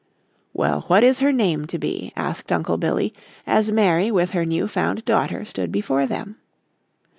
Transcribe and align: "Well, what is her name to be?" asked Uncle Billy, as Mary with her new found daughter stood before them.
"Well, 0.51 0.85
what 0.87 1.03
is 1.03 1.19
her 1.19 1.31
name 1.31 1.67
to 1.67 1.77
be?" 1.77 2.11
asked 2.15 2.51
Uncle 2.51 2.77
Billy, 2.79 3.13
as 3.45 3.71
Mary 3.71 4.09
with 4.09 4.31
her 4.31 4.47
new 4.47 4.67
found 4.67 5.05
daughter 5.05 5.45
stood 5.45 5.71
before 5.71 6.07
them. 6.07 6.37